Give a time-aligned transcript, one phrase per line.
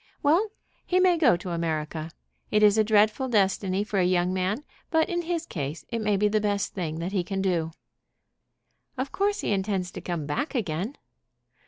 [0.23, 0.47] "Well;
[0.83, 2.09] he may go to America.
[2.49, 6.17] It is a dreadful destiny for a young man, but in his case it may
[6.17, 7.69] be the best thing that he can do."
[8.97, 10.97] "Of course he intends to come back again."